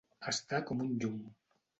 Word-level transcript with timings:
Estar 0.31 0.61
com 0.69 0.81
un 0.85 0.95
llum. 1.03 1.19